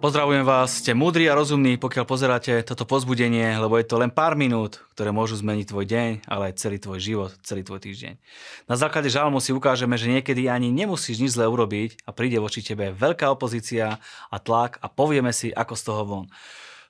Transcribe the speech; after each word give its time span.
Pozdravujem 0.00 0.48
vás, 0.48 0.80
ste 0.80 0.96
múdri 0.96 1.28
a 1.28 1.36
rozumní, 1.36 1.76
pokiaľ 1.76 2.08
pozeráte 2.08 2.64
toto 2.64 2.88
pozbudenie, 2.88 3.52
lebo 3.60 3.76
je 3.76 3.84
to 3.84 4.00
len 4.00 4.08
pár 4.08 4.32
minút, 4.32 4.80
ktoré 4.96 5.12
môžu 5.12 5.36
zmeniť 5.36 5.68
tvoj 5.68 5.84
deň, 5.84 6.10
ale 6.24 6.48
aj 6.48 6.56
celý 6.56 6.80
tvoj 6.80 6.96
život, 7.04 7.36
celý 7.44 7.60
tvoj 7.60 7.84
týždeň. 7.84 8.16
Na 8.64 8.80
základe 8.80 9.12
žalmu 9.12 9.44
si 9.44 9.52
ukážeme, 9.52 10.00
že 10.00 10.08
niekedy 10.08 10.48
ani 10.48 10.72
nemusíš 10.72 11.20
nič 11.20 11.36
zle 11.36 11.44
urobiť 11.44 12.08
a 12.08 12.16
príde 12.16 12.40
voči 12.40 12.64
tebe 12.64 12.96
veľká 12.96 13.28
opozícia 13.28 14.00
a 14.32 14.36
tlak 14.40 14.80
a 14.80 14.88
povieme 14.88 15.36
si, 15.36 15.52
ako 15.52 15.76
z 15.76 15.82
toho 15.84 16.02
von. 16.08 16.26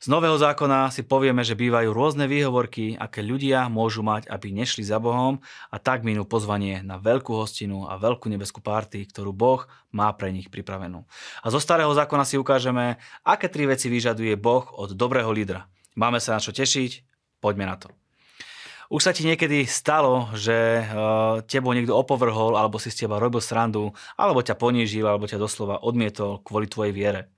Z 0.00 0.08
Nového 0.08 0.32
zákona 0.32 0.88
si 0.88 1.04
povieme, 1.04 1.44
že 1.44 1.52
bývajú 1.52 1.92
rôzne 1.92 2.24
výhovorky, 2.24 2.96
aké 2.96 3.20
ľudia 3.20 3.68
môžu 3.68 4.00
mať, 4.00 4.32
aby 4.32 4.48
nešli 4.48 4.80
za 4.80 4.96
Bohom 4.96 5.44
a 5.68 5.76
tak 5.76 6.08
minú 6.08 6.24
pozvanie 6.24 6.80
na 6.80 6.96
veľkú 6.96 7.36
hostinu 7.36 7.84
a 7.84 8.00
veľkú 8.00 8.32
nebeskú 8.32 8.64
párty, 8.64 9.04
ktorú 9.04 9.36
Boh 9.36 9.68
má 9.92 10.08
pre 10.16 10.32
nich 10.32 10.48
pripravenú. 10.48 11.04
A 11.44 11.52
zo 11.52 11.60
Starého 11.60 11.92
zákona 11.92 12.24
si 12.24 12.40
ukážeme, 12.40 12.96
aké 13.28 13.52
tri 13.52 13.68
veci 13.68 13.92
vyžaduje 13.92 14.40
Boh 14.40 14.64
od 14.72 14.96
dobrého 14.96 15.28
lídra. 15.36 15.68
Máme 16.00 16.16
sa 16.16 16.32
na 16.32 16.40
čo 16.40 16.56
tešiť, 16.56 17.04
poďme 17.44 17.68
na 17.68 17.76
to. 17.76 17.92
Už 18.88 19.04
sa 19.04 19.12
ti 19.12 19.28
niekedy 19.28 19.68
stalo, 19.68 20.32
že 20.32 20.80
uh, 20.80 21.44
tebou 21.44 21.76
niekto 21.76 21.92
opovrhol, 21.92 22.56
alebo 22.56 22.80
si 22.80 22.88
z 22.88 23.04
teba 23.04 23.20
robil 23.20 23.44
srandu, 23.44 23.92
alebo 24.16 24.40
ťa 24.40 24.56
ponížil, 24.56 25.04
alebo 25.04 25.28
ťa 25.28 25.36
doslova 25.36 25.84
odmietol 25.84 26.40
kvôli 26.40 26.72
tvojej 26.72 26.96
viere. 26.96 27.28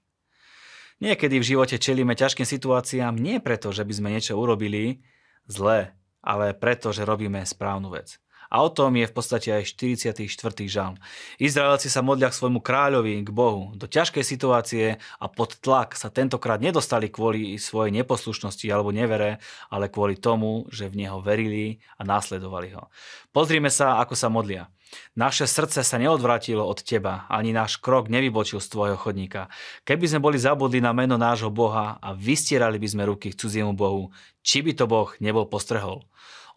Niekedy 1.03 1.43
v 1.43 1.49
živote 1.55 1.83
čelíme 1.83 2.15
ťažkým 2.15 2.47
situáciám 2.47 3.19
nie 3.19 3.43
preto, 3.43 3.75
že 3.75 3.83
by 3.83 3.91
sme 3.91 4.09
niečo 4.15 4.39
urobili 4.39 5.03
zlé, 5.51 5.99
ale 6.23 6.55
preto, 6.55 6.95
že 6.95 7.03
robíme 7.03 7.43
správnu 7.43 7.91
vec. 7.91 8.23
A 8.53 8.61
o 8.61 8.69
tom 8.69 8.93
je 9.01 9.09
v 9.09 9.15
podstate 9.17 9.49
aj 9.49 9.73
44. 9.73 10.29
žalm. 10.69 11.01
Izraelci 11.41 11.89
sa 11.89 12.05
modlia 12.05 12.29
k 12.29 12.37
svojmu 12.37 12.61
kráľovi, 12.61 13.25
k 13.25 13.31
Bohu. 13.33 13.73
Do 13.73 13.89
ťažkej 13.89 14.21
situácie 14.21 15.01
a 15.01 15.27
pod 15.33 15.57
tlak 15.65 15.97
sa 15.97 16.13
tentokrát 16.13 16.61
nedostali 16.61 17.09
kvôli 17.09 17.57
svojej 17.57 17.97
neposlušnosti 17.97 18.69
alebo 18.69 18.93
nevere, 18.93 19.41
ale 19.73 19.89
kvôli 19.89 20.21
tomu, 20.21 20.69
že 20.69 20.93
v 20.93 21.01
Neho 21.01 21.25
verili 21.25 21.81
a 21.97 22.05
následovali 22.05 22.77
ho. 22.77 22.93
Pozrime 23.33 23.73
sa, 23.73 24.05
ako 24.05 24.13
sa 24.13 24.29
modlia. 24.29 24.69
Naše 25.17 25.49
srdce 25.49 25.81
sa 25.81 25.97
neodvrátilo 25.97 26.61
od 26.61 26.85
teba, 26.85 27.25
ani 27.33 27.57
náš 27.57 27.81
krok 27.81 28.13
nevybočil 28.13 28.61
z 28.61 28.69
tvojho 28.69 29.01
chodníka. 29.01 29.49
Keby 29.89 30.05
sme 30.05 30.21
boli 30.21 30.37
zabudli 30.37 30.85
na 30.85 30.93
meno 30.93 31.17
nášho 31.17 31.49
Boha 31.49 31.97
a 31.97 32.13
vystierali 32.13 32.77
by 32.77 32.89
sme 32.93 33.09
ruky 33.09 33.33
k 33.33 33.39
cudziemu 33.41 33.73
Bohu, 33.73 34.13
či 34.45 34.61
by 34.61 34.77
to 34.77 34.85
Boh 34.85 35.09
nebol 35.25 35.49
postrehol. 35.49 36.05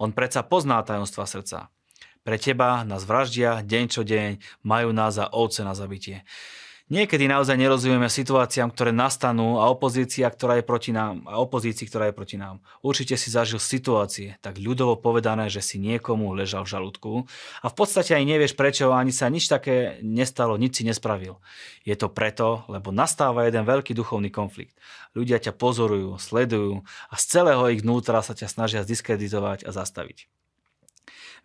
On 0.03 0.11
predsa 0.11 0.43
pozná 0.43 0.83
tajomstva 0.83 1.23
srdca. 1.23 1.71
Pre 2.25 2.41
teba 2.41 2.81
nás 2.81 3.05
vraždia 3.05 3.61
deň 3.61 3.85
čo 3.85 4.01
deň, 4.01 4.41
majú 4.65 4.89
nás 4.89 5.21
za 5.21 5.29
ovce 5.29 5.61
na 5.61 5.77
zabitie. 5.77 6.25
Niekedy 6.85 7.25
naozaj 7.25 7.57
nerozumieme 7.57 8.09
situáciám, 8.09 8.69
ktoré 8.69 8.93
nastanú 8.93 9.61
a 9.61 9.69
opozícia, 9.69 10.25
ktorá 10.29 10.57
je 10.57 10.65
proti 10.65 10.89
nám, 10.93 11.21
a 11.29 11.37
opozícii, 11.41 11.85
ktorá 11.85 12.09
je 12.09 12.17
proti 12.17 12.37
nám. 12.37 12.65
Určite 12.85 13.17
si 13.17 13.33
zažil 13.33 13.61
situácie, 13.61 14.37
tak 14.41 14.61
ľudovo 14.61 14.97
povedané, 14.97 15.53
že 15.53 15.65
si 15.65 15.81
niekomu 15.81 16.33
ležal 16.33 16.65
v 16.65 16.73
žalúdku 16.77 17.29
a 17.61 17.67
v 17.69 17.77
podstate 17.77 18.17
aj 18.17 18.25
nevieš 18.25 18.53
prečo, 18.57 18.93
ani 18.93 19.13
sa 19.13 19.29
nič 19.29 19.49
také 19.49 20.01
nestalo, 20.01 20.61
nič 20.61 20.81
si 20.81 20.83
nespravil. 20.85 21.41
Je 21.85 21.93
to 21.93 22.09
preto, 22.09 22.65
lebo 22.69 22.89
nastáva 22.93 23.49
jeden 23.49 23.65
veľký 23.65 23.93
duchovný 23.93 24.33
konflikt. 24.33 24.77
Ľudia 25.13 25.41
ťa 25.41 25.57
pozorujú, 25.57 26.21
sledujú 26.21 26.85
a 27.09 27.17
z 27.17 27.23
celého 27.37 27.65
ich 27.69 27.81
vnútra 27.81 28.21
sa 28.21 28.37
ťa 28.37 28.45
snažia 28.45 28.85
zdiskreditovať 28.85 29.65
a 29.65 29.73
zastaviť 29.73 30.44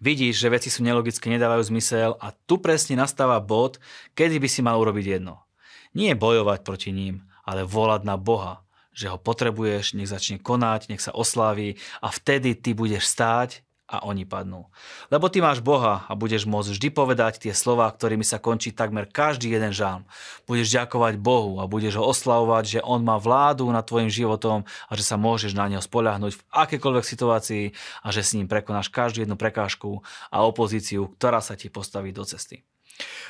vidíš, 0.01 0.41
že 0.41 0.53
veci 0.53 0.69
sú 0.73 0.83
nelogické, 0.83 1.29
nedávajú 1.31 1.71
zmysel 1.71 2.17
a 2.19 2.33
tu 2.33 2.59
presne 2.59 2.99
nastáva 2.99 3.39
bod, 3.39 3.79
kedy 4.17 4.41
by 4.41 4.49
si 4.49 4.61
mal 4.65 4.81
urobiť 4.81 5.21
jedno. 5.21 5.45
Nie 5.95 6.17
bojovať 6.17 6.65
proti 6.65 6.91
ním, 6.91 7.29
ale 7.45 7.69
volať 7.69 8.03
na 8.09 8.17
Boha, 8.17 8.65
že 8.91 9.07
ho 9.13 9.21
potrebuješ, 9.21 9.95
nech 9.95 10.11
začne 10.11 10.43
konať, 10.43 10.91
nech 10.91 11.05
sa 11.05 11.15
oslávi 11.15 11.79
a 12.03 12.11
vtedy 12.11 12.59
ty 12.59 12.75
budeš 12.75 13.07
stáť 13.07 13.63
a 13.91 14.07
oni 14.07 14.23
padnú. 14.23 14.71
Lebo 15.11 15.27
ty 15.27 15.43
máš 15.43 15.59
Boha 15.59 16.07
a 16.07 16.15
budeš 16.15 16.47
môcť 16.47 16.71
vždy 16.79 16.89
povedať 16.95 17.43
tie 17.43 17.51
slova, 17.51 17.91
ktorými 17.91 18.23
sa 18.23 18.39
končí 18.39 18.71
takmer 18.71 19.11
každý 19.11 19.51
jeden 19.51 19.75
žalm. 19.75 20.07
Budeš 20.47 20.71
ďakovať 20.71 21.19
Bohu 21.19 21.59
a 21.59 21.67
budeš 21.67 21.99
ho 21.99 22.07
oslavovať, 22.07 22.79
že 22.79 22.81
On 22.87 23.03
má 23.03 23.19
vládu 23.19 23.67
nad 23.75 23.83
tvojim 23.83 24.07
životom 24.07 24.63
a 24.87 24.93
že 24.95 25.03
sa 25.03 25.19
môžeš 25.19 25.59
na 25.59 25.67
neho 25.67 25.83
spoľahnúť 25.83 26.39
v 26.39 26.45
akékoľvek 26.55 27.05
situácii 27.05 27.65
a 28.07 28.09
že 28.15 28.23
s 28.23 28.39
ním 28.39 28.47
prekonáš 28.47 28.95
každú 28.95 29.27
jednu 29.27 29.35
prekážku 29.35 30.07
a 30.31 30.47
opozíciu, 30.47 31.11
ktorá 31.19 31.43
sa 31.43 31.59
ti 31.59 31.67
postaví 31.67 32.15
do 32.15 32.23
cesty. 32.23 32.63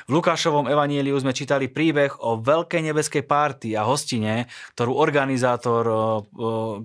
V 0.09 0.11
Lukášovom 0.17 0.67
evanieliu 0.67 1.13
sme 1.21 1.31
čítali 1.31 1.69
príbeh 1.69 2.19
o 2.19 2.41
veľkej 2.41 2.81
nebeskej 2.91 3.23
párty 3.23 3.77
a 3.77 3.85
hostine, 3.85 4.49
ktorú 4.75 4.97
organizátor, 4.97 5.83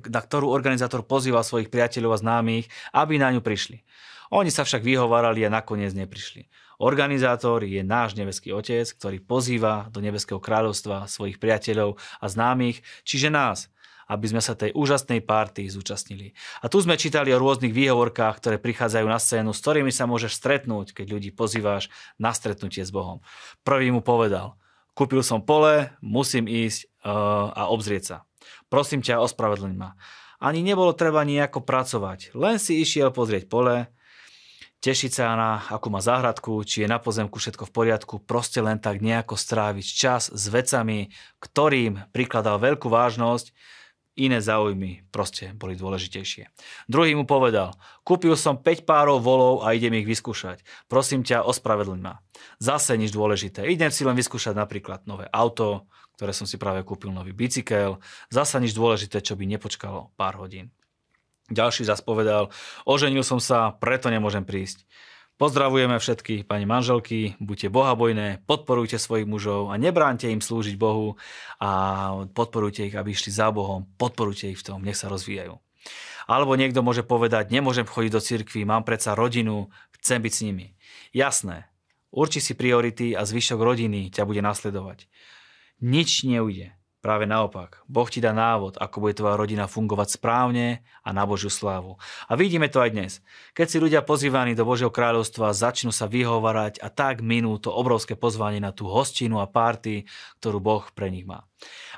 na 0.04 0.20
ktorú 0.20 0.52
organizátor 0.52 1.02
pozýval 1.02 1.42
svojich 1.42 1.72
priateľov 1.72 2.14
a 2.14 2.22
známych, 2.22 2.68
aby 2.92 3.16
na 3.16 3.32
ňu 3.32 3.40
prišli. 3.40 3.82
Oni 4.30 4.50
sa 4.50 4.66
však 4.66 4.82
vyhovárali 4.82 5.46
a 5.46 5.50
nakoniec 5.50 5.94
neprišli. 5.94 6.50
Organizátor 6.76 7.64
je 7.64 7.80
náš 7.80 8.20
nebeský 8.20 8.52
otec, 8.52 8.84
ktorý 8.84 9.24
pozýva 9.24 9.88
do 9.88 10.04
nebeského 10.04 10.36
kráľovstva 10.36 11.08
svojich 11.08 11.40
priateľov 11.40 11.96
a 12.20 12.26
známych, 12.28 12.84
čiže 13.00 13.32
nás, 13.32 13.72
aby 14.06 14.26
sme 14.30 14.42
sa 14.42 14.54
tej 14.54 14.70
úžasnej 14.72 15.22
párty 15.22 15.66
zúčastnili. 15.66 16.32
A 16.62 16.70
tu 16.70 16.78
sme 16.78 16.94
čítali 16.94 17.34
o 17.34 17.42
rôznych 17.42 17.74
výhovorkách, 17.74 18.38
ktoré 18.38 18.56
prichádzajú 18.62 19.06
na 19.06 19.18
scénu, 19.18 19.50
s 19.50 19.62
ktorými 19.62 19.90
sa 19.90 20.06
môžeš 20.06 20.38
stretnúť, 20.38 20.94
keď 20.94 21.06
ľudí 21.18 21.30
pozýváš 21.34 21.90
na 22.16 22.30
stretnutie 22.30 22.86
s 22.86 22.94
Bohom. 22.94 23.18
Prvý 23.66 23.90
mu 23.90 24.00
povedal, 24.00 24.54
kúpil 24.94 25.26
som 25.26 25.42
pole, 25.42 25.90
musím 25.98 26.46
ísť 26.46 26.86
uh, 27.02 27.50
a 27.50 27.62
obzrieť 27.68 28.04
sa. 28.06 28.16
Prosím 28.70 29.02
ťa, 29.02 29.22
ospravedlň 29.22 29.74
ma. 29.74 29.98
Ani 30.38 30.62
nebolo 30.62 30.94
treba 30.94 31.26
nejako 31.26 31.64
pracovať, 31.64 32.36
len 32.36 32.60
si 32.62 32.78
išiel 32.78 33.10
pozrieť 33.10 33.48
pole, 33.48 33.88
tešiť 34.84 35.10
sa 35.10 35.34
na 35.34 35.50
akú 35.72 35.88
má 35.88 36.04
záhradku, 36.04 36.60
či 36.62 36.84
je 36.84 36.88
na 36.92 37.00
pozemku 37.00 37.40
všetko 37.40 37.66
v 37.66 37.74
poriadku, 37.74 38.14
proste 38.22 38.60
len 38.60 38.76
tak 38.76 39.00
nejako 39.00 39.34
stráviť 39.34 39.86
čas 39.86 40.28
s 40.28 40.44
vecami, 40.52 41.10
ktorým 41.40 42.06
prikladal 42.12 42.60
veľkú 42.60 42.86
vážnosť, 42.92 43.50
iné 44.16 44.40
záujmy 44.40 45.04
proste 45.12 45.52
boli 45.52 45.76
dôležitejšie. 45.76 46.48
Druhý 46.88 47.12
mu 47.12 47.28
povedal, 47.28 47.76
kúpil 48.02 48.32
som 48.34 48.56
5 48.56 48.88
párov 48.88 49.20
volov 49.20 49.54
a 49.62 49.76
idem 49.76 49.92
ich 50.00 50.08
vyskúšať. 50.08 50.64
Prosím 50.88 51.22
ťa, 51.22 51.44
ospravedlň 51.44 52.00
ma. 52.00 52.24
Zase 52.56 52.96
nič 52.96 53.12
dôležité. 53.12 53.68
Idem 53.68 53.92
si 53.92 54.02
len 54.02 54.16
vyskúšať 54.16 54.56
napríklad 54.56 55.04
nové 55.04 55.28
auto, 55.28 55.86
ktoré 56.16 56.32
som 56.32 56.48
si 56.48 56.56
práve 56.56 56.80
kúpil, 56.82 57.12
nový 57.12 57.36
bicykel. 57.36 58.00
Zase 58.32 58.56
nič 58.56 58.72
dôležité, 58.72 59.20
čo 59.20 59.36
by 59.36 59.44
nepočkalo 59.44 60.16
pár 60.16 60.40
hodín. 60.40 60.72
Ďalší 61.46 61.86
zas 61.86 62.02
povedal, 62.02 62.50
oženil 62.82 63.22
som 63.22 63.38
sa, 63.38 63.70
preto 63.78 64.10
nemôžem 64.10 64.42
prísť. 64.42 64.82
Pozdravujeme 65.36 66.00
všetky 66.00 66.48
pani 66.48 66.64
manželky, 66.64 67.36
buďte 67.44 67.68
bohabojné, 67.68 68.48
podporujte 68.48 68.96
svojich 68.96 69.28
mužov 69.28 69.68
a 69.68 69.76
nebránte 69.76 70.32
im 70.32 70.40
slúžiť 70.40 70.80
Bohu 70.80 71.20
a 71.60 71.70
podporujte 72.32 72.88
ich, 72.88 72.96
aby 72.96 73.12
išli 73.12 73.28
za 73.28 73.52
Bohom, 73.52 73.84
podporujte 74.00 74.48
ich 74.48 74.56
v 74.56 74.64
tom, 74.64 74.80
nech 74.80 74.96
sa 74.96 75.12
rozvíjajú. 75.12 75.60
Alebo 76.24 76.56
niekto 76.56 76.80
môže 76.80 77.04
povedať, 77.04 77.52
nemôžem 77.52 77.84
chodiť 77.84 78.12
do 78.16 78.20
cirkvi, 78.24 78.64
mám 78.64 78.88
predsa 78.88 79.12
rodinu, 79.12 79.68
chcem 80.00 80.24
byť 80.24 80.32
s 80.32 80.40
nimi. 80.40 80.66
Jasné, 81.12 81.68
urči 82.16 82.40
si 82.40 82.56
priority 82.56 83.12
a 83.12 83.28
zvyšok 83.28 83.60
rodiny 83.60 84.08
ťa 84.08 84.24
bude 84.24 84.40
nasledovať. 84.40 85.04
Nič 85.84 86.24
neujde. 86.24 86.72
Práve 87.06 87.22
naopak, 87.22 87.86
Boh 87.86 88.10
ti 88.10 88.18
dá 88.18 88.34
návod, 88.34 88.82
ako 88.82 88.98
bude 88.98 89.14
tvoja 89.14 89.38
rodina 89.38 89.70
fungovať 89.70 90.18
správne 90.18 90.82
a 91.06 91.14
na 91.14 91.22
Božiu 91.22 91.54
slávu. 91.54 92.02
A 92.26 92.34
vidíme 92.34 92.66
to 92.66 92.82
aj 92.82 92.90
dnes. 92.90 93.12
Keď 93.54 93.66
si 93.70 93.78
ľudia 93.78 94.02
pozývaní 94.02 94.58
do 94.58 94.66
Božieho 94.66 94.90
kráľovstva 94.90 95.54
začnú 95.54 95.94
sa 95.94 96.10
vyhovárať 96.10 96.82
a 96.82 96.90
tak 96.90 97.22
minú 97.22 97.62
to 97.62 97.70
obrovské 97.70 98.18
pozvanie 98.18 98.58
na 98.58 98.74
tú 98.74 98.90
hostinu 98.90 99.38
a 99.38 99.46
párty, 99.46 100.10
ktorú 100.42 100.58
Boh 100.58 100.82
pre 100.98 101.06
nich 101.14 101.22
má. 101.22 101.46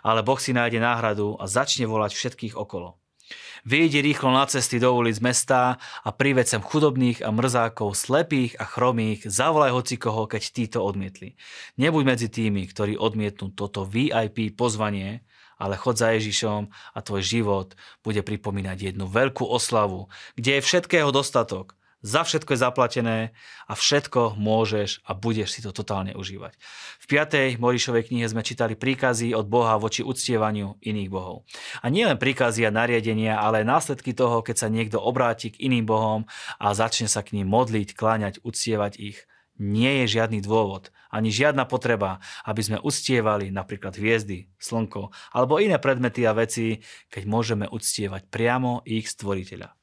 Ale 0.04 0.20
Boh 0.20 0.36
si 0.36 0.52
nájde 0.52 0.76
náhradu 0.76 1.40
a 1.40 1.48
začne 1.48 1.88
volať 1.88 2.12
všetkých 2.12 2.52
okolo. 2.60 3.00
Vyjdi 3.68 4.00
rýchlo 4.02 4.32
na 4.32 4.48
cesty 4.50 4.80
do 4.82 4.90
ulic 4.96 5.20
mesta 5.22 5.80
a 6.02 6.10
prived 6.10 6.48
sem 6.50 6.62
chudobných 6.62 7.22
a 7.22 7.30
mrzákov, 7.30 7.94
slepých 7.94 8.56
a 8.58 8.64
chromých, 8.66 9.26
zavolaj 9.28 9.74
hocikoho, 9.74 10.26
keď 10.26 10.42
títo 10.50 10.78
odmietli. 10.82 11.38
Nebuď 11.78 12.02
medzi 12.04 12.28
tými, 12.28 12.66
ktorí 12.66 12.98
odmietnú 12.98 13.54
toto 13.54 13.86
VIP 13.86 14.52
pozvanie, 14.52 15.22
ale 15.58 15.74
chod 15.74 15.98
za 15.98 16.14
Ježišom 16.14 16.70
a 16.70 16.98
tvoj 17.02 17.22
život 17.22 17.68
bude 18.02 18.22
pripomínať 18.22 18.94
jednu 18.94 19.10
veľkú 19.10 19.42
oslavu, 19.42 20.06
kde 20.38 20.58
je 20.58 20.64
všetkého 20.66 21.10
dostatok 21.10 21.77
za 21.98 22.22
všetko 22.22 22.54
je 22.54 22.62
zaplatené 22.62 23.18
a 23.66 23.74
všetko 23.74 24.38
môžeš 24.38 25.02
a 25.02 25.18
budeš 25.18 25.58
si 25.58 25.60
to 25.66 25.74
totálne 25.74 26.14
užívať. 26.14 26.54
V 27.02 27.04
5. 27.10 27.58
Morišovej 27.58 28.06
knihe 28.14 28.26
sme 28.30 28.46
čítali 28.46 28.78
príkazy 28.78 29.34
od 29.34 29.50
Boha 29.50 29.74
voči 29.82 30.06
uctievaniu 30.06 30.78
iných 30.78 31.10
bohov. 31.10 31.42
A 31.82 31.90
nie 31.90 32.06
len 32.06 32.14
príkazy 32.14 32.62
a 32.62 32.74
nariadenia, 32.74 33.42
ale 33.42 33.66
aj 33.66 33.66
následky 33.66 34.14
toho, 34.14 34.46
keď 34.46 34.56
sa 34.62 34.68
niekto 34.70 35.02
obráti 35.02 35.50
k 35.50 35.66
iným 35.66 35.90
bohom 35.90 36.30
a 36.62 36.70
začne 36.70 37.10
sa 37.10 37.26
k 37.26 37.34
ním 37.34 37.50
modliť, 37.50 37.98
kláňať, 37.98 38.46
uctievať 38.46 38.94
ich. 39.02 39.18
nie 39.58 40.06
je 40.06 40.22
žiadny 40.22 40.38
dôvod, 40.38 40.94
ani 41.10 41.34
žiadna 41.34 41.66
potreba, 41.66 42.22
aby 42.46 42.62
sme 42.62 42.78
uctievali 42.78 43.50
napríklad 43.50 43.98
hviezdy, 43.98 44.46
slnko 44.62 45.10
alebo 45.34 45.58
iné 45.58 45.82
predmety 45.82 46.22
a 46.24 46.32
veci, 46.32 46.78
keď 47.10 47.22
môžeme 47.26 47.66
uctievať 47.66 48.30
priamo 48.30 48.86
ich 48.86 49.10
stvoriteľa. 49.10 49.77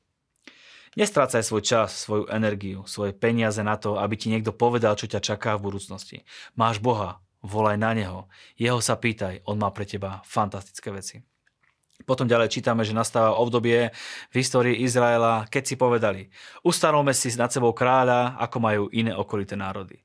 Nestrácaj 0.96 1.44
svoj 1.44 1.60
čas, 1.60 2.08
svoju 2.08 2.32
energiu, 2.32 2.88
svoje 2.88 3.12
peniaze 3.12 3.60
na 3.60 3.76
to, 3.76 4.00
aby 4.00 4.16
ti 4.16 4.32
niekto 4.32 4.56
povedal, 4.56 4.96
čo 4.96 5.12
ťa 5.12 5.20
čaká 5.20 5.60
v 5.60 5.68
budúcnosti. 5.68 6.24
Máš 6.56 6.80
Boha, 6.80 7.20
volaj 7.44 7.76
na 7.76 7.92
Neho. 7.92 8.32
Jeho 8.56 8.80
sa 8.80 8.96
pýtaj, 8.96 9.44
On 9.44 9.60
má 9.60 9.76
pre 9.76 9.84
teba 9.84 10.24
fantastické 10.24 10.96
veci. 10.96 11.20
Potom 12.08 12.32
ďalej 12.32 12.48
čítame, 12.48 12.88
že 12.88 12.96
nastáva 12.96 13.36
obdobie 13.36 13.92
v 14.32 14.36
histórii 14.40 14.88
Izraela, 14.88 15.44
keď 15.52 15.64
si 15.68 15.76
povedali, 15.76 16.22
ustanovme 16.64 17.12
si 17.12 17.28
nad 17.36 17.52
sebou 17.52 17.76
kráľa, 17.76 18.40
ako 18.40 18.58
majú 18.64 18.84
iné 18.96 19.12
okolité 19.12 19.60
národy. 19.60 20.00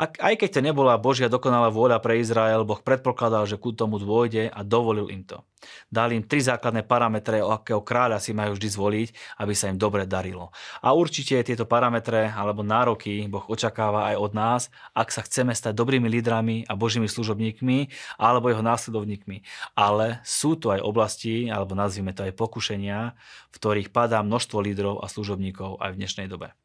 A 0.00 0.08
aj 0.08 0.34
keď 0.40 0.58
to 0.58 0.60
nebola 0.64 0.96
Božia 0.96 1.28
dokonalá 1.28 1.68
vôľa 1.68 2.00
pre 2.00 2.18
Izrael, 2.18 2.64
Boh 2.64 2.80
predpokladal, 2.80 3.44
že 3.44 3.60
ku 3.60 3.76
tomu 3.76 4.00
dôjde 4.00 4.48
a 4.48 4.60
dovolil 4.64 5.12
im 5.12 5.22
to. 5.22 5.44
Dal 5.86 6.10
im 6.10 6.26
tri 6.26 6.42
základné 6.42 6.82
parametre, 6.82 7.38
o 7.38 7.54
akého 7.54 7.84
kráľa 7.84 8.18
si 8.18 8.34
majú 8.34 8.58
vždy 8.58 8.68
zvoliť, 8.72 9.08
aby 9.38 9.54
sa 9.54 9.70
im 9.70 9.78
dobre 9.78 10.08
darilo. 10.08 10.50
A 10.82 10.90
určite 10.96 11.38
tieto 11.46 11.68
parametre 11.68 12.34
alebo 12.34 12.66
nároky 12.66 13.30
Boh 13.30 13.46
očakáva 13.46 14.10
aj 14.10 14.16
od 14.18 14.32
nás, 14.34 14.62
ak 14.96 15.14
sa 15.14 15.22
chceme 15.22 15.54
stať 15.54 15.76
dobrými 15.76 16.10
lídrami 16.10 16.66
a 16.66 16.74
Božími 16.74 17.06
služobníkmi 17.06 17.92
alebo 18.18 18.50
jeho 18.50 18.64
následovníkmi. 18.64 19.46
Ale 19.78 20.18
sú 20.26 20.58
tu 20.58 20.74
aj 20.74 20.82
oblasti, 20.82 21.46
alebo 21.46 21.78
nazvime 21.78 22.10
to 22.10 22.26
aj 22.26 22.34
pokušenia, 22.34 23.14
v 23.52 23.54
ktorých 23.54 23.94
padá 23.94 24.18
množstvo 24.24 24.58
lídrov 24.58 25.04
a 25.04 25.06
služobníkov 25.06 25.78
aj 25.78 25.94
v 25.94 25.98
dnešnej 26.02 26.26
dobe. 26.26 26.56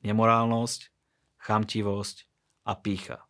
Nemorálnosť, 0.00 0.90
chamtivosť, 1.38 2.29
a 2.70 2.78
pícha. 2.78 3.26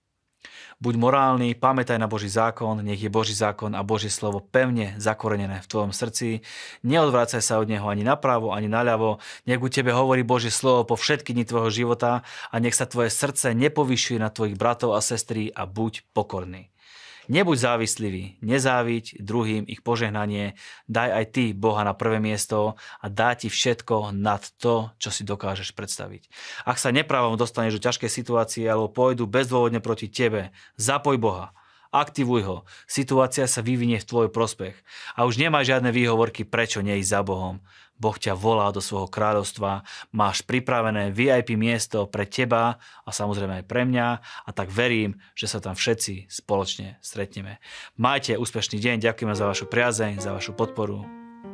Buď 0.80 0.96
morálny, 0.96 1.52
pamätaj 1.52 2.00
na 2.00 2.08
Boží 2.08 2.32
zákon, 2.32 2.80
nech 2.80 2.96
je 2.96 3.12
Boží 3.12 3.36
zákon 3.36 3.76
a 3.76 3.84
Božie 3.84 4.08
slovo 4.08 4.40
pevne 4.40 4.96
zakorenené 4.96 5.60
v 5.60 5.68
tvojom 5.68 5.92
srdci. 5.92 6.40
Neodvracaj 6.88 7.44
sa 7.44 7.60
od 7.60 7.68
neho 7.68 7.84
ani 7.84 8.00
napravo, 8.00 8.56
ani 8.56 8.64
naľavo. 8.64 9.20
Nech 9.44 9.60
u 9.60 9.68
tebe 9.68 9.92
hovorí 9.92 10.24
Božie 10.24 10.48
slovo 10.48 10.88
po 10.88 10.96
všetky 10.96 11.36
dni 11.36 11.44
tvojho 11.44 11.68
života 11.68 12.24
a 12.48 12.56
nech 12.56 12.72
sa 12.72 12.88
tvoje 12.88 13.12
srdce 13.12 13.52
nepovyšuje 13.52 14.16
na 14.16 14.32
tvojich 14.32 14.56
bratov 14.56 14.96
a 14.96 15.04
sestry 15.04 15.52
a 15.52 15.68
buď 15.68 16.08
pokorný. 16.16 16.72
Nebuď 17.28 17.56
závislivý, 17.60 18.40
nezáviť 18.40 19.20
druhým 19.20 19.68
ich 19.68 19.84
požehnanie, 19.84 20.56
daj 20.88 21.10
aj 21.12 21.24
ty 21.34 21.44
Boha 21.52 21.84
na 21.84 21.92
prvé 21.92 22.22
miesto 22.22 22.80
a 23.02 23.06
dá 23.12 23.36
ti 23.36 23.52
všetko 23.52 24.16
nad 24.16 24.40
to, 24.56 24.94
čo 24.96 25.12
si 25.12 25.26
dokážeš 25.26 25.76
predstaviť. 25.76 26.32
Ak 26.64 26.80
sa 26.80 26.94
nepravom 26.94 27.36
dostaneš 27.36 27.76
do 27.76 27.84
ťažkej 27.84 28.10
situácie 28.10 28.64
alebo 28.64 28.88
pôjdu 28.88 29.28
bezdôvodne 29.28 29.84
proti 29.84 30.08
tebe, 30.08 30.54
zapoj 30.80 31.20
Boha 31.20 31.52
aktivuj 31.90 32.42
ho. 32.46 32.56
Situácia 32.86 33.50
sa 33.50 33.60
vyvinie 33.66 33.98
v 33.98 34.06
tvoj 34.06 34.28
prospech. 34.30 34.78
A 35.18 35.26
už 35.26 35.42
nemá 35.42 35.66
žiadne 35.66 35.90
výhovorky, 35.90 36.46
prečo 36.46 36.80
neísť 36.80 37.10
za 37.10 37.20
Bohom. 37.26 37.58
Boh 38.00 38.16
ťa 38.16 38.32
volá 38.32 38.72
do 38.72 38.80
svojho 38.80 39.12
kráľovstva, 39.12 39.84
máš 40.10 40.40
pripravené 40.42 41.12
VIP 41.12 41.54
miesto 41.54 42.08
pre 42.08 42.24
teba 42.24 42.80
a 43.04 43.10
samozrejme 43.12 43.60
aj 43.60 43.68
pre 43.68 43.84
mňa 43.84 44.06
a 44.20 44.50
tak 44.56 44.72
verím, 44.72 45.20
že 45.36 45.46
sa 45.46 45.60
tam 45.60 45.76
všetci 45.76 46.32
spoločne 46.32 46.96
stretneme. 47.04 47.60
Majte 48.00 48.40
úspešný 48.40 48.80
deň, 48.80 48.96
ďakujeme 49.04 49.36
za 49.36 49.44
vašu 49.44 49.68
priazeň, 49.68 50.24
za 50.24 50.32
vašu 50.32 50.56
podporu, 50.56 51.04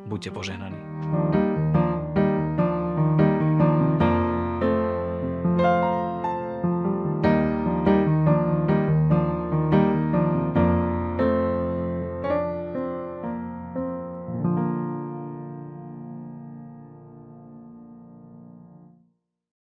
buďte 0.07 0.31
požehnaní. 0.31 1.46